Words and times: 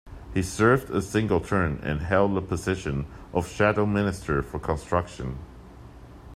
He 0.33 0.41
served 0.41 0.89
a 0.89 0.99
single 0.99 1.39
term 1.39 1.77
and 1.83 2.01
held 2.01 2.33
the 2.35 2.41
position 2.41 3.05
of 3.33 3.47
Shadow 3.47 3.85
Minister 3.85 4.41
for 4.41 4.57
Construction. 4.57 5.37